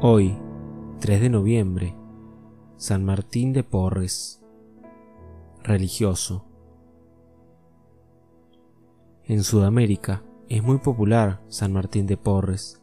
[0.00, 0.38] Hoy,
[1.00, 1.96] 3 de noviembre,
[2.76, 4.40] San Martín de Porres,
[5.64, 6.44] religioso.
[9.24, 12.80] En Sudamérica es muy popular San Martín de Porres.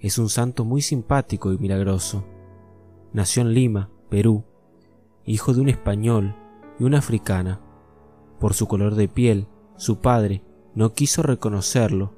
[0.00, 2.24] Es un santo muy simpático y milagroso.
[3.12, 4.42] Nació en Lima, Perú,
[5.24, 6.34] hijo de un español
[6.80, 7.60] y una africana.
[8.40, 10.42] Por su color de piel, su padre
[10.74, 12.12] no quiso reconocerlo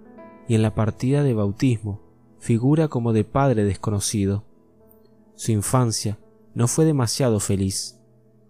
[0.49, 2.04] y en la partida de bautismo
[2.45, 4.45] figura como de padre desconocido.
[5.35, 6.19] Su infancia
[6.53, 7.99] no fue demasiado feliz,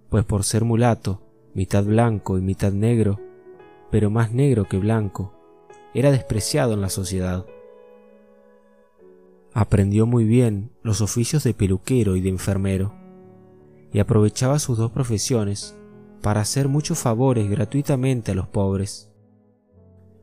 [0.09, 1.23] pues por ser mulato,
[1.55, 3.21] mitad blanco y mitad negro,
[3.93, 5.33] pero más negro que blanco,
[5.95, 7.47] era despreciado en la sociedad.
[9.53, 12.93] Aprendió muy bien los oficios de peluquero y de enfermero,
[13.93, 15.79] y aprovechaba sus dos profesiones
[16.21, 19.13] para hacer muchos favores gratuitamente a los pobres.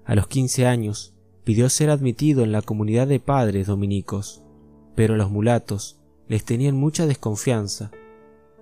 [0.03, 1.15] A los quince años
[1.51, 4.41] pidió ser admitido en la comunidad de padres dominicos,
[4.95, 5.99] pero los mulatos
[6.29, 7.91] les tenían mucha desconfianza.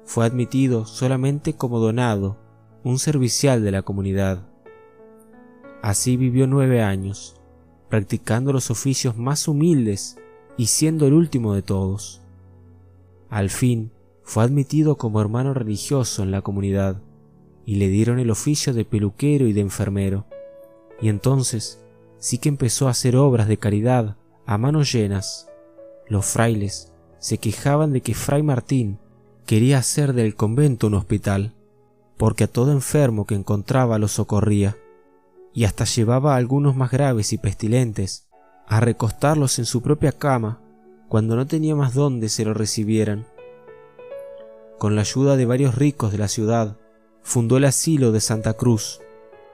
[0.05, 2.39] Fue admitido solamente como donado,
[2.83, 4.49] un servicial de la comunidad.
[5.83, 7.39] Así vivió nueve años,
[7.89, 10.17] practicando los oficios más humildes
[10.57, 12.23] y siendo el último de todos.
[13.29, 13.91] Al fin
[14.23, 17.03] fue admitido como hermano religioso en la comunidad
[17.67, 20.25] y le dieron el oficio de peluquero y de enfermero.
[20.99, 21.79] Y entonces
[22.19, 25.49] sí que empezó a hacer obras de caridad a manos llenas.
[26.07, 28.99] Los frailes se quejaban de que Fray Martín
[29.45, 31.55] quería hacer del convento un hospital,
[32.17, 34.77] porque a todo enfermo que encontraba lo socorría
[35.53, 38.27] y hasta llevaba a algunos más graves y pestilentes
[38.67, 40.61] a recostarlos en su propia cama
[41.07, 43.25] cuando no tenía más donde se lo recibieran.
[44.77, 46.77] Con la ayuda de varios ricos de la ciudad,
[47.23, 49.01] fundó el asilo de Santa Cruz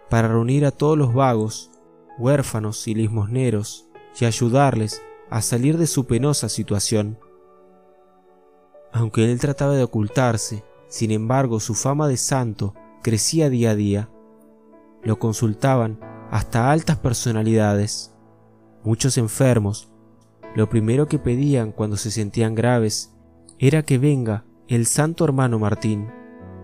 [0.10, 1.72] para reunir a todos los vagos,
[2.18, 3.88] huérfanos y limosneros
[4.20, 7.20] y ayudarles a salir de su penosa situación.
[8.92, 14.10] Aunque él trataba de ocultarse, sin embargo su fama de santo crecía día a día
[15.06, 16.00] lo consultaban
[16.32, 18.14] hasta altas personalidades.
[18.84, 19.90] Muchos enfermos,
[20.56, 23.14] lo primero que pedían cuando se sentían graves
[23.60, 26.10] era que venga el santo hermano Martín,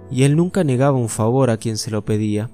[0.09, 2.49] y él nunca negaba un favor a quien se lo pedía.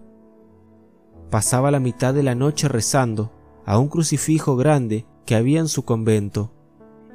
[1.29, 3.31] Pasaba la mitad de la noche rezando
[3.65, 6.53] a un crucifijo grande que había en su convento.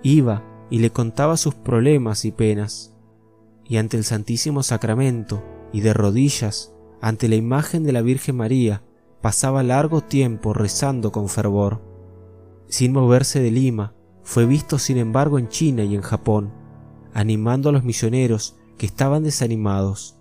[0.02, 2.94] Iba y le contaba sus problemas y penas,
[3.64, 8.82] y ante el Santísimo Sacramento y de rodillas ante la imagen de la Virgen María,
[9.20, 11.82] pasaba largo tiempo rezando con fervor.
[12.68, 16.52] Sin moverse de Lima, fue visto sin embargo en China y en Japón,
[17.12, 20.16] animando a los misioneros que estaban desanimados.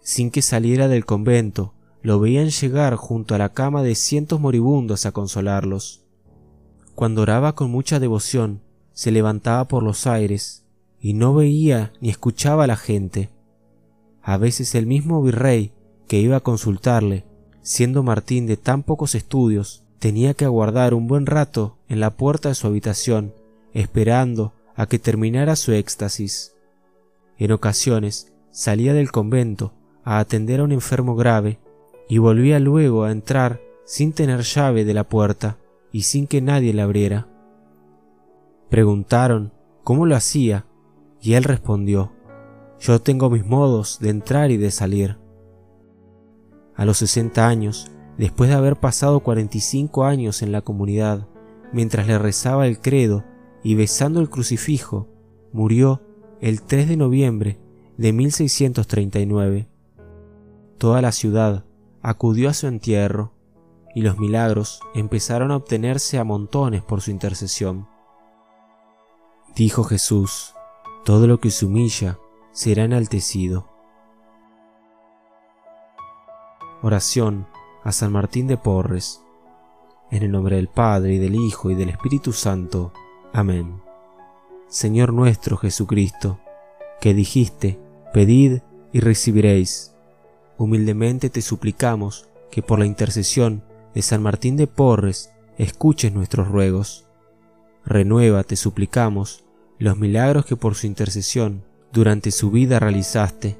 [0.00, 5.06] Sin que saliera del convento, lo veían llegar junto a la cama de cientos moribundos
[5.06, 6.04] a consolarlos.
[6.94, 10.64] Cuando oraba con mucha devoción, se levantaba por los aires
[11.00, 13.30] y no veía ni escuchaba a la gente.
[14.22, 15.72] A veces el mismo virrey
[16.06, 17.24] que iba a consultarle,
[17.62, 22.48] siendo Martín de tan pocos estudios, tenía que aguardar un buen rato en la puerta
[22.48, 23.34] de su habitación,
[23.72, 26.54] esperando a que terminara su éxtasis.
[27.36, 29.72] En ocasiones salía del convento
[30.04, 31.58] a atender a un enfermo grave
[32.08, 35.58] y volvía luego a entrar sin tener llave de la puerta
[35.92, 37.28] y sin que nadie le abriera.
[38.68, 39.52] Preguntaron
[39.84, 40.66] cómo lo hacía
[41.20, 42.12] y él respondió
[42.80, 45.18] yo tengo mis modos de entrar y de salir.
[46.76, 51.26] A los 60 años, después de haber pasado 45 años en la comunidad,
[51.72, 53.24] mientras le rezaba el credo
[53.64, 55.08] y besando el crucifijo,
[55.52, 56.02] murió
[56.40, 57.58] el 3 de noviembre
[57.96, 59.68] de 1639.
[60.78, 61.64] Toda la ciudad
[62.02, 63.32] acudió a su entierro
[63.94, 67.88] y los milagros empezaron a obtenerse a montones por su intercesión.
[69.56, 70.54] Dijo Jesús,
[71.04, 72.18] todo lo que se humilla
[72.52, 73.68] será enaltecido.
[76.82, 77.48] Oración
[77.82, 79.24] a San Martín de Porres.
[80.10, 82.92] En el nombre del Padre, y del Hijo, y del Espíritu Santo.
[83.32, 83.82] Amén.
[84.68, 86.38] Señor nuestro Jesucristo,
[87.00, 87.80] que dijiste,
[88.12, 88.60] pedid
[88.92, 89.97] y recibiréis.
[90.58, 93.62] Humildemente te suplicamos que por la intercesión
[93.94, 97.06] de San Martín de Porres escuches nuestros ruegos.
[97.84, 99.44] Renueva, te suplicamos,
[99.78, 103.56] los milagros que por su intercesión durante su vida realizaste,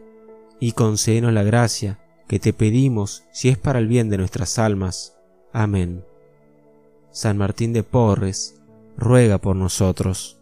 [0.60, 5.16] y concédenos la gracia que te pedimos si es para el bien de nuestras almas.
[5.52, 6.04] Amén.
[7.10, 8.60] San Martín de Porres,
[8.96, 10.40] ruega por nosotros.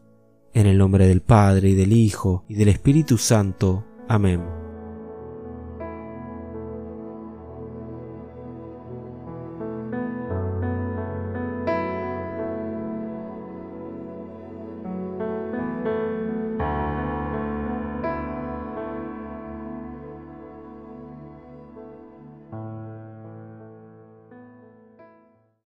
[0.55, 3.85] En el nombre del Padre y del Hijo y del Espíritu Santo.
[4.09, 4.66] Amén.